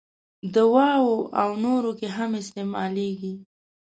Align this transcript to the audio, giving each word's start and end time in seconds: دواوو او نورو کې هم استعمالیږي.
دواوو 0.55 1.15
او 1.41 1.49
نورو 1.63 1.91
کې 1.99 2.07
هم 2.17 2.31
استعمالیږي. 2.41 3.33